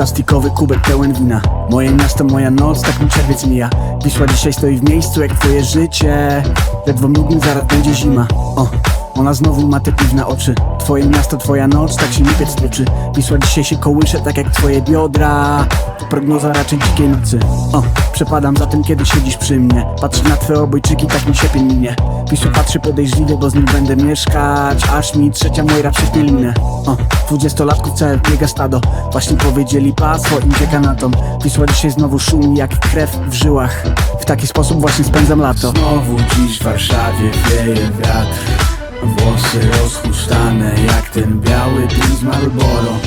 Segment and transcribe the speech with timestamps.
[0.00, 1.40] Plastikowy kubek pełen wina.
[1.70, 3.70] Moje miasto, moja noc, tak mi czerwiec mija.
[4.04, 6.42] Wisła dzisiaj stoi w miejscu jak twoje życie.
[6.86, 8.26] Ledwo mrugnie, zaraz będzie zima.
[8.34, 8.70] O,
[9.14, 12.84] ona znowu ma te piwne oczy Twoje miasto, twoja noc, tak się lipiec toczy.
[13.16, 15.66] Wisła dzisiaj się kołysze, tak jak twoje biodra.
[16.10, 17.40] Prognoza raczej dzikiej nocy.
[17.72, 17.82] O,
[18.12, 19.86] przepadam za tym, kiedy siedzisz przy mnie.
[20.00, 21.96] Patrzę na twoje obojczyki, tak mi siepień minie
[22.30, 24.84] Wisła patrzy podejrzliwie, bo z nim będę mieszkać.
[24.92, 26.54] Aż mi trzecia Mojra przyśnie linę
[26.86, 28.80] O, dwudziestolatków całe biega stado.
[29.12, 31.12] Właśnie powiedzieli pas, swoim czeka na tom
[31.44, 33.84] Wisła dzisiaj znowu szumi jak krew w żyłach.
[34.20, 35.70] W taki sposób właśnie spędzam lato.
[35.70, 42.98] Znowu dziś w Warszawie wieje wiatr Włosy rozchusztane jak ten biały dym z Marlboro.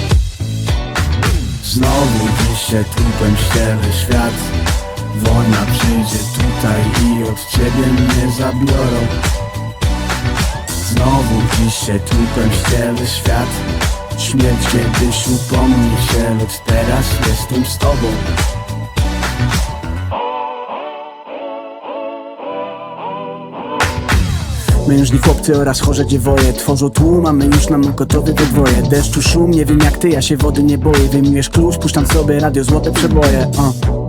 [1.64, 4.34] Znowu dziś się trupem ściele świat.
[5.16, 9.08] Wojna przyjdzie tutaj i od ciebie mnie zabiorą.
[10.90, 13.50] Znowu dziś się trupem ściele świat.
[14.18, 18.08] Śmierć kiedyś upomni się, lecz teraz jestem z tobą
[24.88, 26.54] Mężni chłopcy oraz chorze dziewoje.
[26.54, 28.90] Tworzą tłum, a my już mamy gotowy we dwoje.
[28.90, 31.10] Deszczu szum, nie wiem jak ty, ja się wody nie boję.
[31.12, 33.48] Wyjmujesz klucz, puszczam sobie radio, złote przeboje.
[33.58, 34.03] O.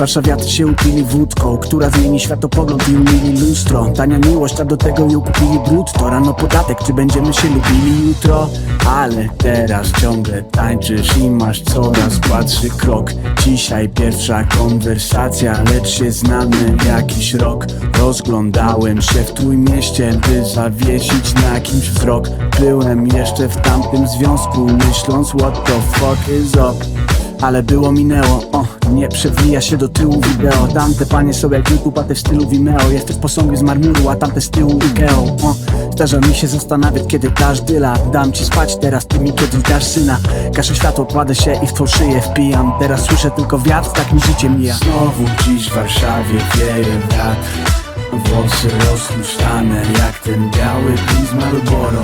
[0.00, 3.86] Warszawiacy się upili wódką Która zmieni światopogląd i umili lustro.
[3.96, 6.10] Tania miłość, a do tego ją kupili brutto.
[6.10, 8.48] Rano podatek, czy będziemy się lubili jutro?
[8.86, 13.12] Ale teraz ciągle tańczysz i masz coraz gładszy krok.
[13.44, 17.66] Dzisiaj pierwsza konwersacja, lecz się znamy jakiś rok.
[17.98, 22.28] Rozglądałem się w trójmieście, by zawiesić na kimś wzrok.
[22.60, 27.00] Byłem jeszcze w tamtym związku, myśląc what the fuck is up
[27.42, 30.68] ale było minęło, o, nie przewija się do tyłu wideo.
[30.74, 32.90] Tamte panie są jak YouTube, a te w stylu Vimeo.
[32.90, 35.54] Jesteś posągi z marmuru, a tamte z tyłu Ikeo o,
[35.92, 39.84] Zdarza mi się zastanawiać, kiedy dasz dyla Dam ci spać, teraz ty mi kiedyś dasz
[39.84, 40.18] syna.
[40.52, 42.72] Gaszę światło, kładę się i w twą szyję wpijam.
[42.78, 44.74] Teraz słyszę tylko wiatr, tak mi życie mija.
[44.74, 47.80] Znowu dziś w Warszawie wieje wiatr.
[48.12, 52.02] Włosy rozchuszane jak ten biały pin z Marlboro.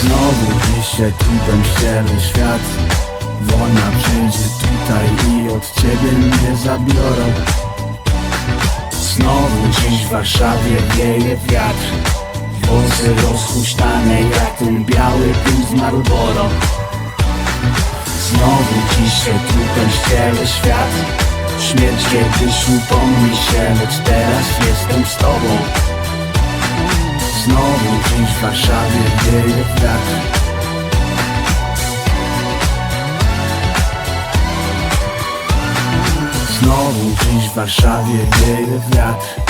[0.00, 2.60] Znowu dziś się trupem ściele świat
[3.40, 7.26] Wojna przyjdzie tutaj i od ciebie mnie zabiorą.
[8.92, 11.86] Znowu dziś w Warszawie wieje wiatr.
[12.62, 16.48] Włosy rozchuszane jak ten biały pin z Marlboro.
[18.28, 20.90] Znowu dziś się trupem ściele świat.
[21.60, 25.56] Śmierć kiedyś upomni się, lecz teraz jestem z tobą.
[27.44, 30.39] Znowu dziś w Warszawie wieje wiatr
[36.62, 39.49] Znowu dziś w Warszawie wieje wiatr